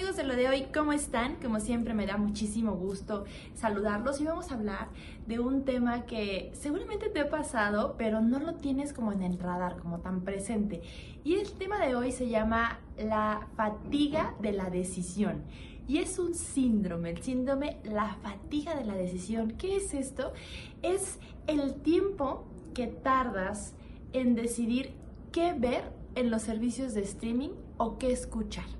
[0.00, 1.34] amigos de lo de hoy, ¿cómo están?
[1.42, 4.88] Como siempre me da muchísimo gusto saludarlos y vamos a hablar
[5.26, 9.38] de un tema que seguramente te ha pasado, pero no lo tienes como en el
[9.38, 10.80] radar, como tan presente.
[11.22, 15.42] Y el tema de hoy se llama la fatiga de la decisión.
[15.86, 19.50] Y es un síndrome, el síndrome la fatiga de la decisión.
[19.58, 20.32] ¿Qué es esto?
[20.80, 23.74] Es el tiempo que tardas
[24.14, 24.94] en decidir
[25.30, 28.79] qué ver en los servicios de streaming o qué escuchar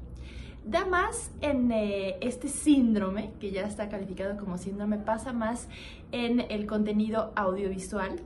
[0.64, 5.68] da más en eh, este síndrome, que ya está calificado como síndrome, pasa más
[6.12, 8.21] en el contenido audiovisual.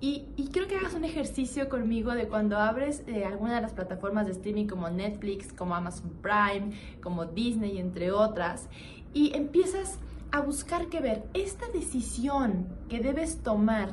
[0.00, 3.72] Y, y quiero que hagas un ejercicio conmigo de cuando abres eh, alguna de las
[3.72, 8.68] plataformas de streaming como Netflix, como Amazon Prime, como Disney, entre otras,
[9.14, 9.98] y empiezas
[10.32, 11.24] a buscar qué ver.
[11.32, 13.90] Esta decisión que debes tomar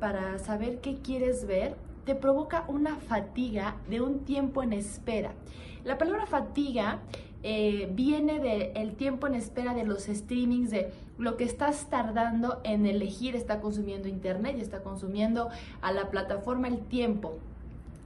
[0.00, 5.32] para saber qué quieres ver te provoca una fatiga de un tiempo en espera.
[5.84, 7.00] La palabra fatiga
[7.42, 12.86] eh, viene del tiempo en espera de los streamings, de lo que estás tardando en
[12.86, 17.38] elegir, está consumiendo internet y está consumiendo a la plataforma el tiempo.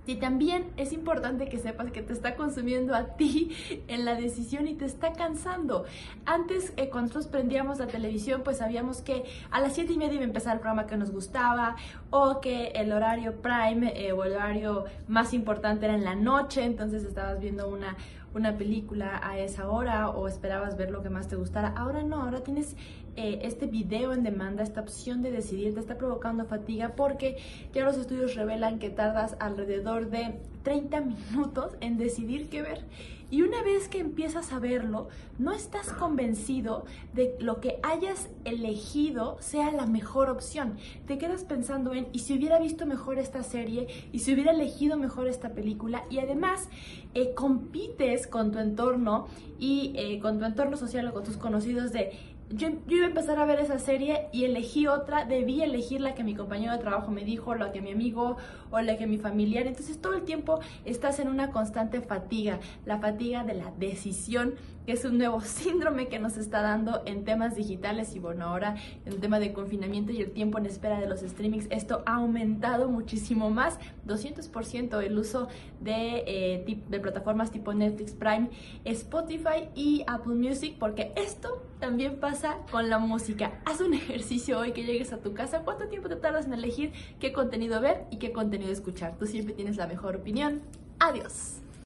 [0.06, 3.50] Y también es importante que sepas que te está consumiendo a ti
[3.88, 5.84] en la decisión y te está cansando.
[6.24, 10.14] Antes, eh, cuando nosotros prendíamos la televisión, pues sabíamos que a las 7 y media
[10.14, 11.76] iba a empezar el programa que nos gustaba
[12.10, 16.64] o que el horario prime eh, o el horario más importante era en la noche,
[16.64, 17.96] entonces estabas viendo una,
[18.36, 21.68] una película a esa hora o esperabas ver lo que más te gustara.
[21.68, 22.76] Ahora no, ahora tienes
[23.16, 27.38] eh, este video en demanda, esta opción de decidir, te está provocando fatiga porque
[27.72, 32.84] ya los estudios revelan que tardas alrededor de 30 minutos en decidir qué ver.
[33.28, 39.36] Y una vez que empiezas a verlo, no estás convencido de lo que hayas elegido
[39.40, 40.76] sea la mejor opción.
[41.06, 43.88] Te quedas pensando en, ¿y si hubiera visto mejor esta serie?
[44.12, 46.04] ¿Y si hubiera elegido mejor esta película?
[46.08, 46.68] Y además,
[47.14, 49.26] eh, compites con tu entorno
[49.58, 52.12] y eh, con tu entorno social o con tus conocidos de
[52.50, 56.22] yo, iba a empezar a ver esa serie y elegí otra, debí elegir la que
[56.22, 58.36] mi compañero de trabajo me dijo, la que mi amigo
[58.70, 59.66] o la que mi familiar.
[59.66, 64.54] Entonces todo el tiempo estás en una constante fatiga, la de la decisión,
[64.84, 68.76] que es un nuevo síndrome que nos está dando en temas digitales y bueno, ahora
[69.06, 72.16] en el tema de confinamiento y el tiempo en espera de los streamings, esto ha
[72.16, 75.48] aumentado muchísimo más, 200% el uso
[75.80, 78.50] de, eh, de plataformas tipo Netflix Prime,
[78.84, 83.60] Spotify y Apple Music, porque esto también pasa con la música.
[83.64, 85.62] Haz un ejercicio hoy que llegues a tu casa.
[85.64, 89.16] ¿Cuánto tiempo te tardas en elegir qué contenido ver y qué contenido escuchar?
[89.18, 90.62] Tú siempre tienes la mejor opinión.
[90.98, 91.60] Adiós.